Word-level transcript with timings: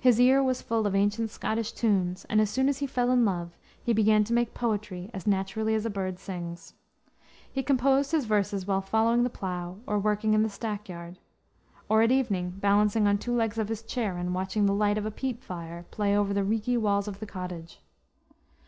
His 0.00 0.18
ear 0.20 0.42
was 0.42 0.60
full 0.62 0.84
of 0.84 0.96
ancient 0.96 1.30
Scottish 1.30 1.70
tunes, 1.70 2.26
and 2.28 2.40
as 2.40 2.50
soon 2.50 2.68
as 2.68 2.78
he 2.78 2.88
fell 2.88 3.08
in 3.12 3.24
love 3.24 3.56
he 3.80 3.92
began 3.92 4.24
to 4.24 4.32
make 4.32 4.52
poetry 4.52 5.08
as 5.14 5.28
naturally 5.28 5.76
as 5.76 5.86
a 5.86 5.90
bird 5.90 6.18
sings. 6.18 6.74
He 7.52 7.62
composed 7.62 8.10
his 8.10 8.24
verses 8.24 8.66
while 8.66 8.80
following 8.80 9.22
the 9.22 9.30
plow 9.30 9.76
or 9.86 10.00
working 10.00 10.34
in 10.34 10.42
the 10.42 10.50
stack 10.50 10.88
yard; 10.88 11.20
or, 11.88 12.02
at 12.02 12.10
evening, 12.10 12.54
balancing 12.56 13.06
on 13.06 13.18
two 13.18 13.32
legs 13.32 13.58
of 13.58 13.68
his 13.68 13.82
chair 13.84 14.16
and 14.16 14.34
watching 14.34 14.66
the 14.66 14.74
light 14.74 14.98
of 14.98 15.06
a 15.06 15.10
peat 15.12 15.40
fire 15.40 15.84
play 15.92 16.16
over 16.16 16.34
the 16.34 16.42
reeky 16.42 16.76
walls 16.76 17.06
of 17.06 17.20
the 17.20 17.24
cottage. 17.26 17.78